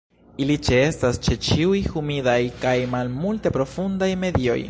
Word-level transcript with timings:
Ili 0.43 0.53
ĉeestas 0.67 1.19
ĉe 1.27 1.35
ĉiuj 1.49 1.83
humidaj 1.95 2.39
kaj 2.65 2.73
malmulte 2.97 3.55
profundaj 3.59 4.13
medioj. 4.27 4.59